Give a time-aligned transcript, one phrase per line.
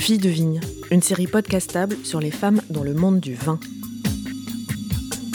[0.00, 3.60] Fille de vigne, une série podcastable sur les femmes dans le monde du vin.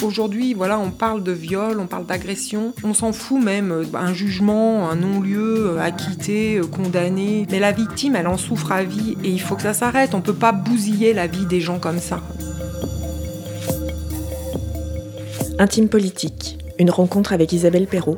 [0.01, 4.15] Aujourd'hui, voilà, on parle de viol, on parle d'agression, on s'en fout même, euh, un
[4.15, 7.45] jugement, un non-lieu, euh, acquitté, euh, condamné.
[7.51, 10.15] Mais la victime, elle en souffre à vie et il faut que ça s'arrête.
[10.15, 12.23] On peut pas bousiller la vie des gens comme ça.
[15.59, 18.17] Intime politique, une rencontre avec Isabelle Perrault,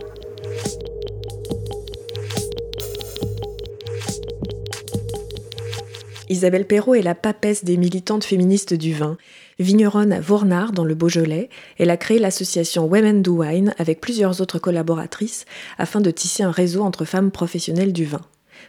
[6.30, 9.18] Isabelle Perrault est la papesse des militantes féministes du vin.
[9.60, 14.42] Vigneronne à Vournard, dans le Beaujolais, elle a créé l'association Women Do Wine avec plusieurs
[14.42, 15.46] autres collaboratrices
[15.78, 18.22] afin de tisser un réseau entre femmes professionnelles du vin.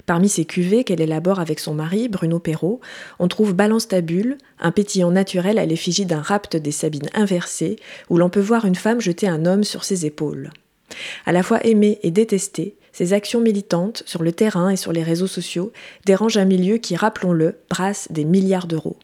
[0.07, 2.81] Parmi ces cuvées qu'elle élabore avec son mari, Bruno Perrault,
[3.19, 7.77] on trouve Balance Tabule, un pétillant naturel à l'effigie d'un rapt des Sabines inversées,
[8.09, 10.51] où l'on peut voir une femme jeter un homme sur ses épaules.
[11.27, 15.05] À la fois aimée et détestée, ses actions militantes sur le terrain et sur les
[15.05, 15.71] réseaux sociaux
[16.05, 18.97] dérangent un milieu qui, rappelons-le, brasse des milliards d'euros.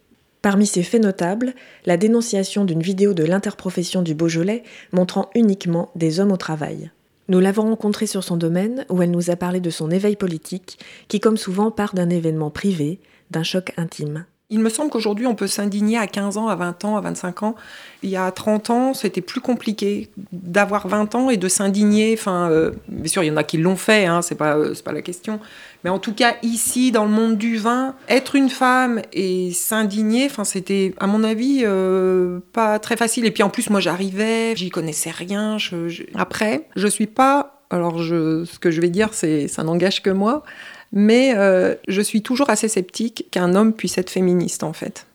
[0.43, 1.55] Parmi ces faits notables,
[1.87, 6.91] la dénonciation d'une vidéo de l'interprofession du Beaujolais montrant uniquement des hommes au travail.
[7.29, 10.81] Nous l'avons rencontrée sur son domaine où elle nous a parlé de son éveil politique
[11.07, 12.99] qui, comme souvent, part d'un événement privé,
[13.31, 14.27] d'un choc intime.
[14.55, 17.43] Il me semble qu'aujourd'hui, on peut s'indigner à 15 ans, à 20 ans, à 25
[17.43, 17.57] ans.
[18.05, 22.15] Il y a 30 ans, c'était plus compliqué d'avoir 20 ans et de s'indigner.
[22.17, 24.93] Enfin, euh, bien sûr, il y en a qui l'ont fait, hein, c'est pas, pas
[24.93, 25.41] la question.
[25.83, 30.27] Mais en tout cas, ici, dans le monde du vin, être une femme et s'indigner,
[30.27, 33.25] enfin, c'était, à mon avis, euh, pas très facile.
[33.25, 35.57] Et puis en plus, moi, j'arrivais, j'y connaissais rien.
[36.15, 37.61] Après, je suis pas.
[37.71, 40.45] Alors, je, ce que je vais dire, c'est, ça n'engage que moi.
[40.97, 45.07] Mais euh, je suis toujours assez sceptique qu'un homme puisse être féministe, en fait.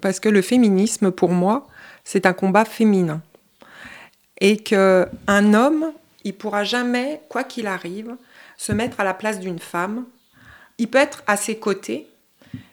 [0.00, 1.68] Parce que le féminisme, pour moi,
[2.02, 3.20] c'est un combat féminin.
[4.40, 5.92] Et qu'un homme,
[6.24, 8.16] il pourra jamais, quoi qu'il arrive,
[8.56, 10.06] se mettre à la place d'une femme.
[10.78, 12.08] Il peut être à ses côtés,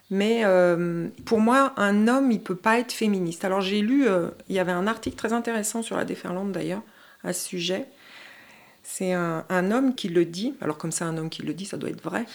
[0.09, 3.43] mais euh, pour moi, un homme, il peut pas être féministe.
[3.43, 6.83] Alors j'ai lu, euh, il y avait un article très intéressant sur la déferlante d'ailleurs,
[7.23, 7.85] à ce sujet,
[8.87, 10.53] c'est un, homme qui le dit.
[10.61, 12.25] Alors comme c'est un homme qui le dit, ça doit être vrai.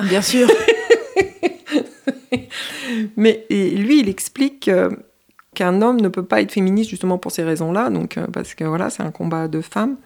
[0.00, 0.48] Bien sûr.
[3.16, 4.70] Mais lui, il explique
[5.54, 8.64] qu'un homme ne peut pas être féministe justement pour ces raisons-là, donc euh, parce que
[8.64, 9.96] voilà, c'est un combat de femmes,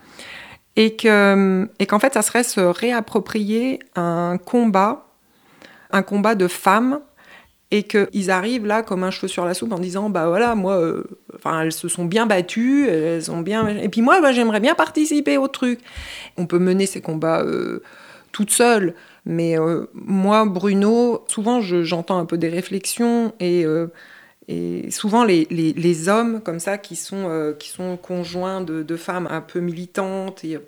[0.76, 5.06] et que et qu'en fait, ça serait se réapproprier un combat,
[5.90, 7.00] un combat de femmes
[7.72, 10.76] et qu'ils arrivent là comme un cheveu sur la soupe en disant bah voilà moi
[10.76, 11.04] euh,
[11.62, 15.48] elles se sont bien battues elles ont bien et puis moi j'aimerais bien participer au
[15.48, 15.80] truc.
[16.36, 17.82] On peut mener ces combats euh,
[18.30, 18.94] toute seule
[19.24, 23.64] mais euh, moi Bruno souvent j'entends un peu des réflexions et
[24.48, 28.96] et souvent les, les, les, hommes comme ça qui sont qui sont conjoints de, de,
[28.96, 30.58] femmes un peu militantes et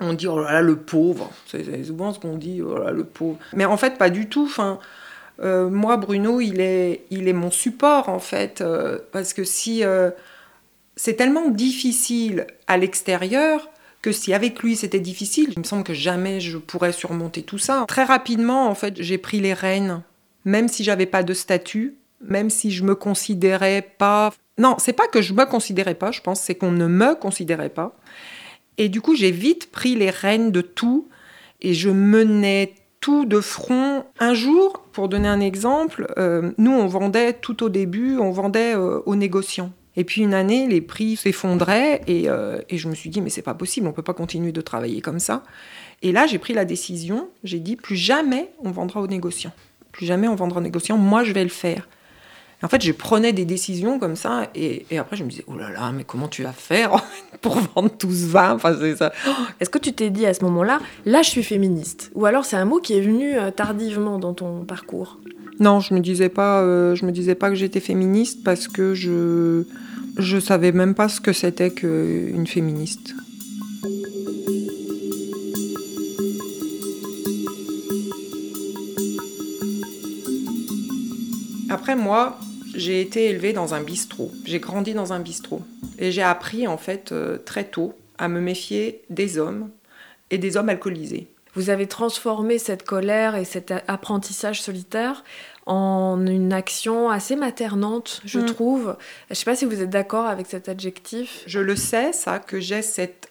[0.00, 1.30] on dit oh là là le pauvre.
[1.46, 3.38] C'est souvent ce qu'on dit oh là le pauvre.
[3.54, 4.44] Mais en fait pas du tout.
[4.44, 4.80] Enfin
[5.40, 9.84] euh, moi, Bruno, il est, il est mon support, en fait, euh, parce que si...
[9.84, 10.10] Euh,
[10.96, 13.70] c'est tellement difficile à l'extérieur
[14.02, 17.58] que si avec lui c'était difficile, il me semble que jamais je pourrais surmonter tout
[17.58, 17.84] ça.
[17.88, 20.02] Très rapidement, en fait, j'ai pris les rênes,
[20.44, 24.32] même si j'avais pas de statut, même si je me considérais pas.
[24.58, 27.68] Non, c'est pas que je me considérais pas, je pense, c'est qu'on ne me considérait
[27.68, 27.96] pas.
[28.76, 31.08] Et du coup, j'ai vite pris les rênes de tout
[31.60, 34.04] et je menais tout de front.
[34.18, 38.74] Un jour, pour donner un exemple, euh, nous, on vendait tout au début, on vendait
[38.74, 39.72] euh, aux négociants.
[39.96, 43.28] Et puis une année, les prix s'effondraient et, euh, et, je me suis dit, mais
[43.28, 45.42] c'est pas possible, on peut pas continuer de travailler comme ça.
[46.00, 49.52] Et là, j'ai pris la décision, j'ai dit, plus jamais on vendra aux négociants.
[49.90, 51.88] Plus jamais on vendra aux négociants, moi je vais le faire.
[52.62, 55.70] En fait, je prenais des décisions comme ça, et, après, je me disais, oh là
[55.70, 57.04] là, mais comment tu vas faire
[57.40, 58.52] pour vendre tout ce vin?
[58.52, 59.12] Enfin, ça.
[59.58, 62.12] Est-ce que tu t'es dit à ce moment-là, là, je suis féministe?
[62.14, 65.18] Ou alors c'est un mot qui est venu euh, tardivement dans ton parcours?
[65.58, 68.94] Non, je me disais pas, euh, je me disais pas que j'étais féministe parce que
[68.94, 69.64] je
[70.18, 73.14] je savais même pas ce que c'était qu'une féministe.
[81.70, 82.38] Après moi,
[82.74, 84.32] j'ai été élevée dans un bistrot.
[84.44, 85.62] J'ai grandi dans un bistrot.
[85.98, 89.70] Et j'ai appris, en fait, euh, très tôt, à me méfier des hommes
[90.30, 91.28] et des hommes alcoolisés.
[91.54, 95.22] Vous avez transformé cette colère et cet apprentissage solitaire
[95.66, 98.46] en une action assez maternante, je mm.
[98.46, 98.96] trouve.
[99.28, 101.42] Je ne sais pas si vous êtes d'accord avec cet adjectif.
[101.46, 103.30] Je le sais, ça, que j'ai cette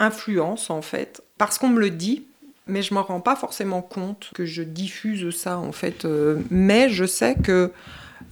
[0.00, 2.24] influence, en fait, parce qu'on me le dit,
[2.66, 6.04] mais je ne me rends pas forcément compte que je diffuse ça, en fait.
[6.04, 7.70] Euh, mais je sais que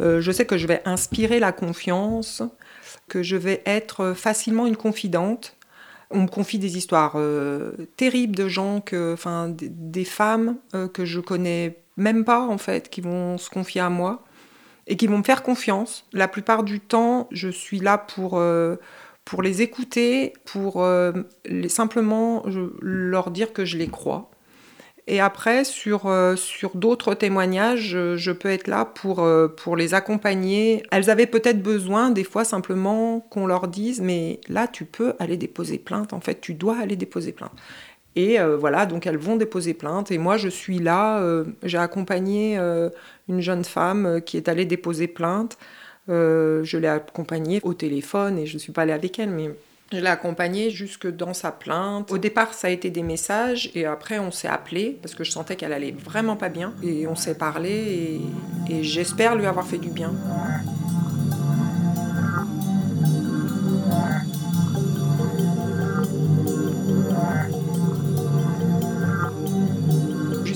[0.00, 2.43] euh, je sais que je vais inspirer la confiance,
[3.09, 5.56] que je vais être facilement une confidente.
[6.11, 11.05] On me confie des histoires euh, terribles de gens, que, enfin, des femmes euh, que
[11.05, 14.23] je connais même pas en fait, qui vont se confier à moi
[14.87, 16.06] et qui vont me faire confiance.
[16.12, 18.41] La plupart du temps, je suis là pour,
[19.25, 20.87] pour les écouter, pour
[21.69, 22.44] simplement
[22.81, 24.31] leur dire que je les crois.
[25.08, 29.26] Et après, sur, euh, sur d'autres témoignages, je, peux être là pour,
[29.56, 30.82] pour les accompagner.
[30.91, 35.37] Elles avaient peut-être besoin, des fois, simplement qu'on leur dise, mais là, tu peux aller
[35.37, 37.53] déposer plainte, en fait, tu dois aller déposer plainte.
[38.17, 40.11] Et euh, voilà, donc elles vont déposer plainte.
[40.11, 41.20] Et moi, je suis là.
[41.20, 42.88] Euh, j'ai accompagné euh,
[43.29, 45.59] une jeune femme qui est allée déposer plainte.
[46.09, 49.50] je l'ai accompagnée au téléphone et je ne suis pas allée avec elle, mais
[49.93, 52.11] je l'ai accompagnée jusque dans sa plainte.
[52.11, 55.31] Au départ, ça a été des messages et après, on s'est appelé parce que je
[55.31, 56.75] sentais qu'elle allait vraiment pas bien.
[56.83, 58.21] Et on s'est parlé
[58.69, 60.12] et, et j'espère lui avoir fait du bien.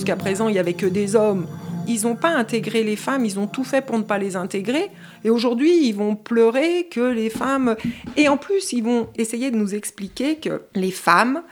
[0.01, 1.47] jusqu'à présent, il n'y avait que des hommes.
[1.91, 4.91] Ils n'ont pas intégré les femmes, ils ont tout fait pour ne pas les intégrer.
[5.25, 7.77] Et aujourd'hui, ils vont pleurer que les femmes...
[8.17, 11.43] Et en plus, ils vont essayer de nous expliquer que les femmes,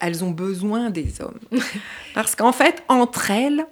[0.00, 1.38] elles ont besoin des hommes.
[2.14, 3.66] Parce qu'en fait, entre elles...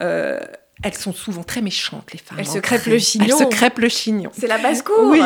[0.00, 0.40] Euh,
[0.82, 2.38] elles sont souvent très méchantes, les femmes.
[2.38, 3.26] Elles se crêpent le chignon.
[3.26, 4.30] Elles se crêpent le chignon.
[4.32, 5.10] C'est la basse-cour.
[5.10, 5.20] Oui.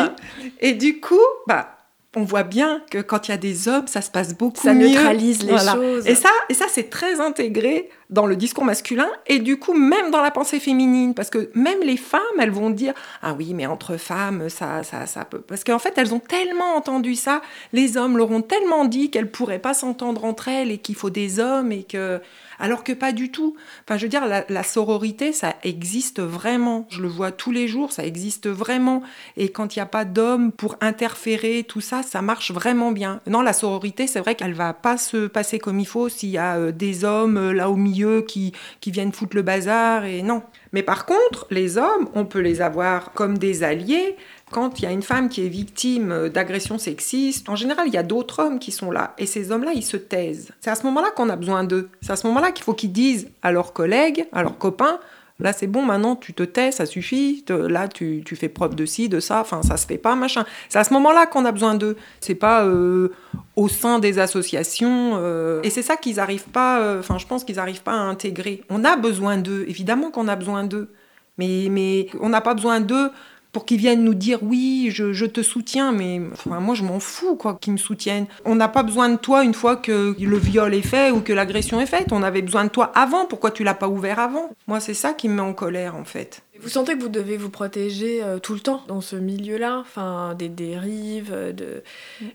[0.59, 1.15] Et du coup,
[1.47, 1.74] bah,
[2.15, 4.73] on voit bien que quand il y a des hommes, ça se passe beaucoup ça
[4.73, 4.87] mieux.
[4.87, 6.07] Ça neutralise les choses.
[6.07, 10.11] Et ça, et ça c'est très intégré dans le discours masculin et du coup même
[10.11, 13.65] dans la pensée féminine, parce que même les femmes, elles vont dire ah oui, mais
[13.65, 15.41] entre femmes, ça, ça, ça peut.
[15.41, 17.41] Parce qu'en fait, elles ont tellement entendu ça,
[17.73, 21.09] les hommes leur ont tellement dit qu'elles pourraient pas s'entendre entre elles et qu'il faut
[21.09, 22.21] des hommes et que
[22.59, 23.55] alors que pas du tout.
[23.83, 26.87] Enfin, je veux dire, la, sororité, ça existe vraiment.
[26.89, 29.03] Je le vois tous les jours, ça existe vraiment.
[29.37, 33.21] Et quand il n'y a pas d'hommes pour interférer, tout ça, ça marche vraiment bien.
[33.27, 36.37] Non, la sororité, c'est vrai qu'elle va pas se passer comme il faut s'il y
[36.37, 40.05] a euh, des hommes euh, là au milieu qui, qui viennent foutre le bazar.
[40.05, 40.43] Et non.
[40.71, 44.17] Mais par contre, les hommes, on peut les avoir comme des alliés
[44.55, 47.97] quand il y a une femme qui est victime d'agression sexiste, en général, il y
[47.97, 49.13] a d'autres hommes qui sont là.
[49.17, 50.51] Et ces hommes-là, ils se taisent.
[50.61, 51.89] C'est à ce moment-là qu'on a besoin d'eux.
[52.01, 54.99] C'est à ce moment-là qu'il faut qu'ils disent à leurs collègues, à leurs copains,
[55.41, 57.43] Là, c'est bon, maintenant, tu te tais, ça suffit.
[57.49, 59.41] Là, tu, fais preuve de ci, de ça.
[59.41, 60.45] Enfin, ça se fait pas, machin.
[60.69, 61.97] C'est à ce moment-là qu'on a besoin d'eux.
[62.21, 63.09] C'est pas euh,
[63.57, 65.15] au sein des associations.
[65.15, 65.61] Euh.
[65.63, 66.79] et c'est ça qu'ils n'arrivent pas.
[66.79, 68.63] Euh, enfin, je pense qu'ils n'arrivent pas à intégrer.
[68.69, 69.65] On a besoin d'eux.
[69.67, 70.89] Évidemment qu'on a besoin d'eux.
[71.37, 73.11] Mais, mais on n'a pas besoin d'eux
[73.55, 77.37] pour qu'ils viennent nous dire oui, je, te soutiens, mais enfin, moi je m'en fous
[77.37, 78.25] quoi qu'ils me soutiennent.
[78.43, 81.31] On n'a pas besoin de toi une fois que le viol est fait ou que
[81.31, 82.11] l'agression est faite.
[82.11, 83.23] On avait besoin de toi avant.
[83.23, 84.49] Pourquoi tu l'as pas ouvert avant?
[84.67, 86.41] Moi c'est ça qui me met en colère en fait.
[86.59, 90.35] Vous sentez que vous devez vous protéger euh, tout le temps dans ce milieu-là, enfin
[90.37, 91.81] des dérives, euh, de,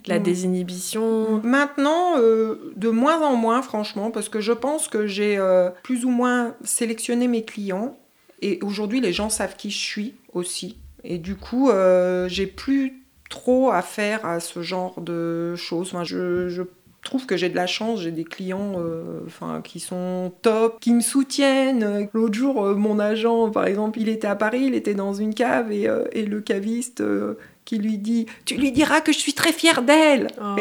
[0.07, 0.23] la mm.
[0.23, 1.43] désinhibition?
[1.45, 5.39] Maintenant, euh, de moins en moins, franchement, parce que je pense que j'ai
[5.83, 7.99] plus ou moins sélectionné mes clients
[8.41, 10.79] et aujourd'hui les gens savent qui je suis aussi.
[11.05, 15.95] Et du coup, euh, j'ai plus trop à faire à ce genre de choses.
[16.05, 16.63] je,
[17.03, 21.01] trouve que j'ai de la chance, j'ai des clients euh, qui sont top, qui me
[21.01, 22.09] soutiennent.
[22.13, 25.33] L'autre jour, euh, mon agent, par exemple, il était à Paris, il était dans une
[25.33, 25.87] cave et
[26.27, 27.03] le caviste
[27.65, 30.29] qui lui dit Tu lui diras que je suis très fière d'elle.
[30.43, 30.57] Oh.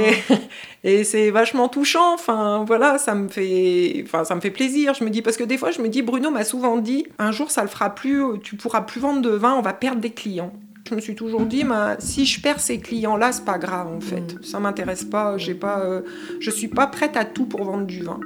[0.83, 2.13] Et, c'est vachement touchant.
[2.13, 4.93] Enfin, voilà, ça me, fait, enfin, ça me fait plaisir.
[4.93, 7.31] Je me dis, parce que des fois, je me dis Bruno m'a souvent dit Un
[7.31, 10.11] jour, ça le fera plus, tu pourras plus vendre de vin, on va perdre des
[10.11, 10.53] clients.
[10.89, 11.63] Je me suis toujours dit,
[11.99, 14.35] si je perds ces clients-là, c'est pas grave en fait.
[14.35, 14.43] Mm.
[14.43, 15.37] Ça m'intéresse pas.
[15.37, 16.01] J'ai pas, euh,
[16.39, 18.19] je suis pas prête à tout pour vendre du vin.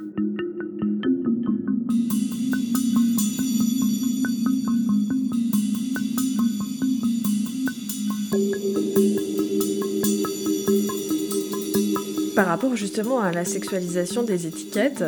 [12.36, 15.04] Par rapport justement à la sexualisation des étiquettes,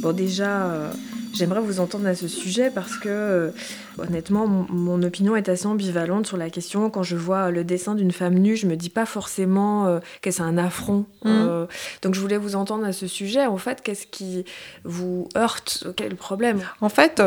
[0.00, 0.92] bon déjà, euh,
[1.34, 3.50] j'aimerais vous entendre à ce sujet parce que euh,
[3.98, 6.88] honnêtement, mon, opinion est assez ambivalente sur la question.
[6.88, 10.30] Quand je vois le dessin d'une femme nue, je me dis pas forcément euh, que
[10.30, 11.06] c'est un affront.
[11.24, 11.66] Mmh.
[12.02, 13.46] donc je voulais vous entendre à ce sujet.
[13.46, 14.44] En fait, qu'est-ce qui
[14.84, 15.88] vous heurte?
[15.96, 16.60] Quel problème?
[16.80, 17.20] En fait,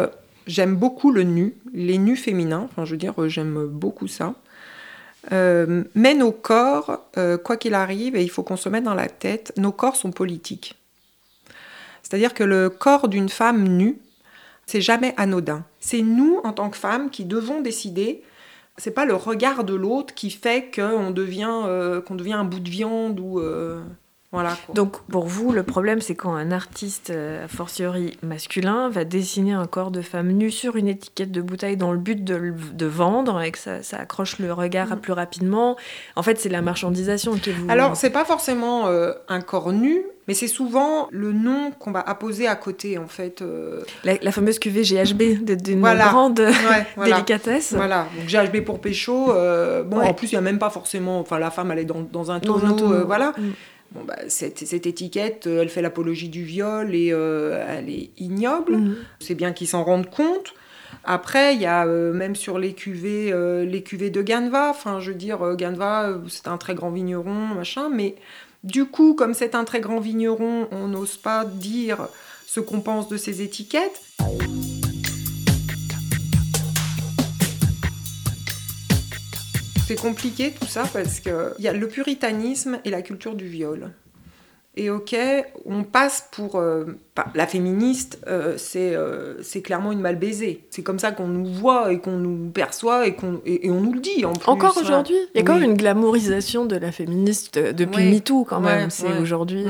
[0.47, 2.69] j'aime beaucoup le nu, les nus féminins.
[2.71, 4.33] Enfin, je veux dire, j'aime beaucoup ça.
[5.31, 8.95] Euh, mais nos corps, euh, quoi qu'il arrive, et il faut qu'on se mette dans
[8.95, 10.75] la tête, nos corps sont politiques.
[12.01, 13.99] C'est-à-dire que le corps d'une femme nue,
[14.65, 15.63] c'est jamais anodin.
[15.79, 18.23] C'est nous, en tant que femmes, qui devons décider.
[18.77, 22.59] C'est pas le regard de l'autre qui fait qu'on devient, euh, qu'on devient un bout
[22.59, 23.39] de viande ou
[24.73, 29.51] donc pour vous, le problème, c'est quand un artiste, euh, a fortiori masculin, va dessiner
[29.51, 33.41] un corps de femme nue sur une étiquette de bouteille dans le but de, vendre
[33.41, 34.99] et que ça, accroche le regard mm.
[35.01, 35.75] plus rapidement.
[36.15, 37.69] En fait, c'est la marchandisation qui vous...
[37.69, 41.99] Alors, c'est pas forcément euh, un corps nu, Mais c'est souvent le nom qu'on va
[41.99, 43.41] apposer à côté, en fait.
[43.41, 43.81] euh.
[44.05, 46.07] La, fameuse cuvée GHB d'une Voilà.
[46.07, 47.15] grande Ouais, voilà.
[47.15, 47.73] délicatesse.
[47.73, 49.33] Voilà, donc GHB pour pécho.
[49.33, 50.07] euh, bon, Ouais.
[50.07, 51.19] en plus, il n'y a même pas forcément.
[51.19, 52.73] Enfin, la femme, elle est dans, dans un Dans tonneau.
[52.73, 52.93] un tonneau.
[52.93, 53.33] euh, voilà.
[53.37, 53.49] Mm.
[53.91, 58.11] Bon, bah, cette, cette étiquette, euh, elle fait l'apologie du viol et euh, elle est
[58.17, 58.77] ignoble.
[58.77, 58.95] Mhm.
[59.19, 60.53] C'est bien qu'ils s'en rendent compte.
[61.03, 64.69] Après, il y a euh, même sur les cuvées, euh, les cuvées de Ganva.
[64.69, 67.89] Enfin, je veux dire, Ganva, c'est un très grand vigneron, machin.
[67.89, 68.15] Mais
[68.63, 72.07] du coup, comme c'est un très grand vigneron, on n'ose pas dire
[72.45, 74.01] ce qu'on pense de ces étiquettes.
[79.95, 83.45] C'est compliqué tout ça parce que il y a le puritanisme et la culture du
[83.47, 83.91] viol.
[84.77, 85.13] Et ok,
[85.65, 89.33] on passe pour euh, pas- la féministe, euh, c'est euh,
[89.65, 90.63] clairement une mal baisée.
[90.69, 93.81] C'est comme ça qu'on nous voit et qu'on nous perçoit et, qu'on et, et on
[93.81, 94.47] nous le dit en plus.
[94.49, 98.11] Encore aujourd'hui, il y a quand même une glamourisation de la féministe euh, depuis Oui.
[98.13, 98.85] MeToo quand même.
[98.85, 99.17] Ouais, c'est ouais.
[99.19, 99.65] aujourd'hui,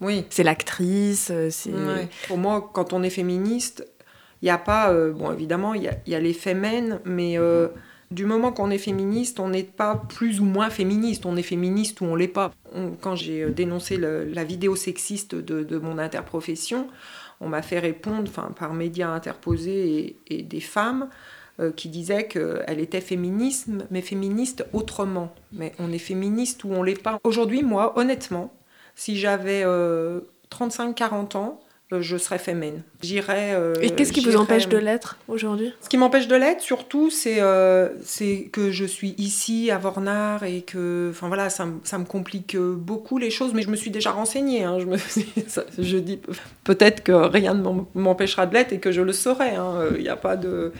[0.00, 0.24] Oui.
[0.30, 1.70] c'est l'actrice, c'est.
[2.26, 3.86] Pour moi, quand on est féministe,
[4.40, 4.94] il n'y a pas.
[5.10, 7.36] bon, évidemment, il y a, y a les fémènes, mais
[8.10, 11.26] du moment qu'on est féministe, on n'est pas plus ou moins féministe.
[11.26, 12.52] On est féministe ou on l'est pas.
[13.00, 16.88] Quand j'ai euh, dénoncé la vidéo sexiste de, mon interprofession,
[17.40, 21.08] on m'a fait répondre par médias interposés et, des femmes
[21.60, 25.34] euh, qui disaient qu'elle était féministe, mais féministe autrement.
[25.52, 27.18] Mais on est féministe ou on l'est pas.
[27.24, 28.52] Aujourd'hui, moi, honnêtement,
[28.94, 32.82] si j'avais euh, 35-40 ans, euh, je serais fémène.
[33.02, 33.52] J'irais.
[33.54, 35.72] euh, Et qu'est-ce qui vous empêche de l'être aujourd'hui?
[35.80, 37.88] Ce qui m'empêche de l'être, surtout, c'est euh,
[38.52, 42.54] que je suis ici à Vornard et que, enfin voilà, ça, me- ça me complique
[42.56, 43.54] euh, beaucoup les choses.
[43.54, 44.64] Mais je me suis déjà renseignée.
[44.64, 44.96] hein, je me
[45.48, 46.20] ça- je dis
[46.64, 49.52] peut-être que rien ne m'em- m'empêchera de l'être et que je le saurai.
[49.96, 50.72] Il n'y a pas de.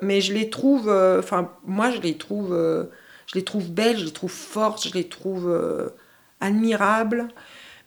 [0.00, 2.84] Mais je les trouve, euh, enfin, moi, je les trouve, euh,
[3.26, 5.90] je les trouve belles, je les trouve fortes, je les trouve euh,
[6.40, 7.28] admirables.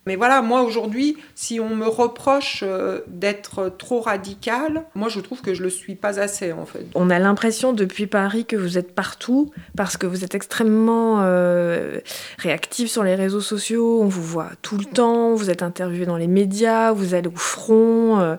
[0.07, 5.41] Mais voilà, moi aujourd'hui, si on me reproche euh, d'être trop radicale, moi je trouve
[5.41, 6.85] que je le suis pas assez en fait.
[6.95, 11.99] On a l'impression depuis Paris que vous êtes partout parce que vous êtes extrêmement euh,
[12.37, 14.01] réactive sur les réseaux sociaux.
[14.01, 17.35] On vous voit tout le temps, vous êtes interviewé dans les médias, vous allez au
[17.35, 18.21] front.
[18.21, 18.37] euh,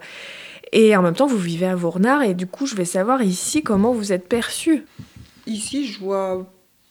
[0.73, 2.23] et en même temps, vous vivez à Vournard.
[2.23, 4.85] Et du coup, je vais savoir ici comment vous êtes perçu.
[5.47, 6.47] Ici, je vois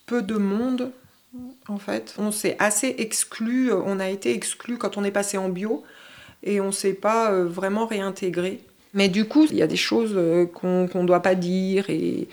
[0.06, 0.92] peu de monde
[1.68, 2.16] en fait.
[2.18, 5.84] On s'est assez exclu, on a été exclu quand on est passé en bio
[6.44, 8.62] et on s'est pas euh, vraiment réintégré.
[8.94, 12.28] Mais du coup, il y a des choses euh, qu'on qu'on doit pas dire et,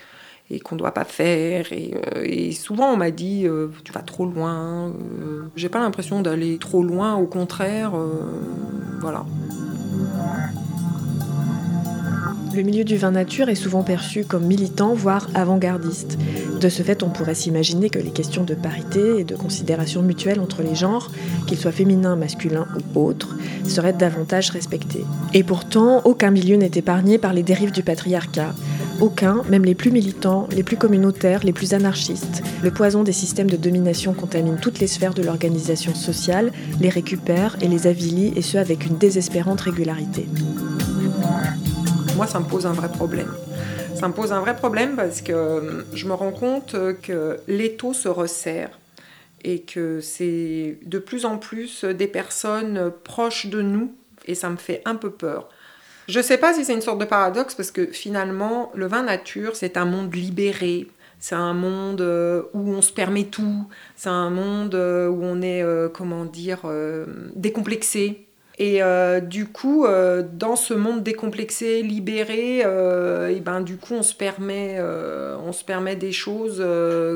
[0.63, 1.73] qu'on doit pas faire.
[1.73, 4.89] Et, euh, souvent, on m'a dit euh, tu vas trop loin.
[4.91, 7.95] Euh, J'ai pas l'impression d'aller trop loin, au contraire.
[7.97, 9.25] euh, voilà.
[12.55, 16.17] Le milieu du vin nature est souvent perçu comme militant, voire avant-gardiste.
[16.61, 20.39] De ce fait, on pourrait s'imaginer que les questions de parité et de considération mutuelle
[20.39, 21.11] entre les genres,
[21.49, 25.05] qu'ils soient féminins, masculins ou autres, seraient davantage respectées.
[25.33, 28.55] Et pourtant, aucun milieu n'est épargné par les dérives du patriarcat.
[29.01, 32.45] Aucun, même les plus militants, les plus communautaires, les plus anarchistes.
[32.63, 37.57] Le poison des systèmes de domination contamine toutes les sphères de l'organisation sociale, les récupère
[37.61, 40.29] et les avilit, et ce avec une désespérante régularité.
[42.17, 43.33] Moi, ça me pose un vrai problème.
[43.97, 47.41] Ça me pose un vrai problème parce que euh, je me rends compte euh, que
[47.49, 48.71] l'étau se resserre
[49.43, 53.95] et que c'est de plus en plus des personnes proches de nous
[54.27, 55.49] et ça me fait un peu peur.
[56.07, 59.57] Je sais pas si c'est une sorte de paradoxe parce que finalement, le vin nature,
[59.57, 60.87] c'est un monde libéré.
[61.19, 63.67] C'est un monde euh, où on se permet tout.
[63.97, 66.61] C'est un monde où on est, comment dire,
[67.35, 68.25] décomplexé.
[68.59, 73.95] Et euh, du coup, euh, dans ce monde décomplexé, libéré, euh, et ben du coup,
[73.95, 74.81] on se permet,
[75.45, 76.65] on se permet des choses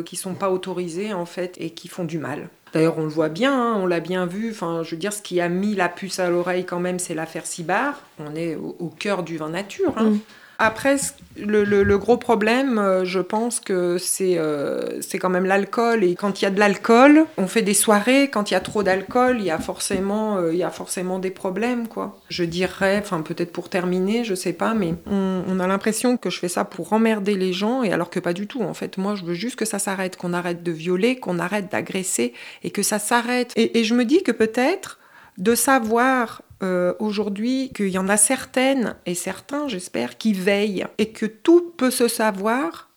[0.05, 2.49] qui sont pas autorisées en fait et qui font du mal.
[2.73, 4.51] D'ailleurs, on le voit bien, hein, on l'a bien vu.
[4.51, 7.15] Enfin, je veux dire, ce qui a mis la puce à l'oreille quand même, c'est
[7.15, 8.03] l'affaire Cibar.
[8.19, 9.95] On est au, au cœur du vin nature.
[9.97, 10.11] hein.
[10.11, 10.19] Mm.
[10.61, 10.97] Après,
[11.37, 16.03] le, le- gros problème, euh, je pense que c'est euh, c'est quand même l'alcool.
[16.03, 18.29] Et quand il y a de l'alcool, on fait des soirées.
[18.29, 21.31] Quand il y a trop d'alcool, il y a forcément, euh, y a forcément des
[21.31, 22.19] problèmes, quoi.
[22.29, 26.39] Je dirais, enfin peut-être pour terminer, je sais pas, mais on, a l'impression que je
[26.41, 28.63] fais ça pour emmerder les gens, et alors que pas du tout.
[28.63, 31.71] En fait, moi, je veux juste que ça s'arrête, qu'on arrête de violer, qu'on arrête
[31.71, 32.33] d'agresser,
[32.65, 33.53] et que ça s'arrête.
[33.57, 34.99] Et je me dis que peut-être
[35.39, 41.11] de savoir euh, aujourd'hui qu'il y en a certaines et certains, j'espère, qui veillent et
[41.11, 42.91] que tout peut se savoir.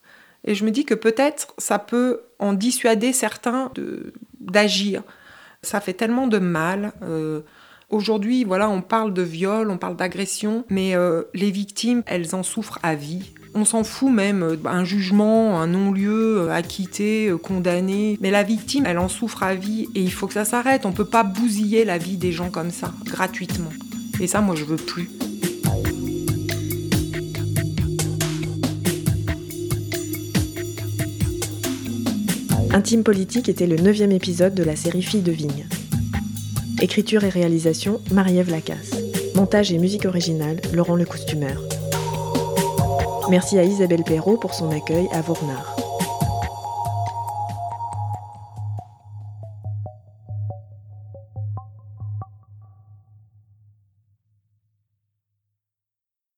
[0.46, 3.72] Et je me dis que peut-être ça peut en dissuader certains
[4.40, 5.04] d'agir.
[5.62, 6.94] Ça fait tellement de mal.
[7.04, 7.42] euh,
[7.92, 12.42] Aujourd'hui, voilà, on parle de viol, on parle d'agression, mais euh, les victimes, elles en
[12.42, 13.34] souffrent à vie.
[13.54, 18.18] On s'en fout même, euh, un jugement, un non-lieu, euh, acquitté, euh, condamné.
[18.22, 20.86] Mais la victime, elle en souffre à vie et il faut que ça s'arrête.
[20.86, 23.72] On peut pas bousiller la vie des gens comme ça, gratuitement.
[24.22, 25.10] Et ça, moi, je veux plus.
[32.74, 35.68] Intime Politique était le neuvième épisode de la série Filles de Vigne.
[36.82, 38.92] Écriture et réalisation, Marie-Ève Lacasse.
[39.36, 41.62] Montage et musique originale, Laurent Le Costumeur.
[43.30, 45.81] Merci à Isabelle Perrault pour son accueil à Vournard.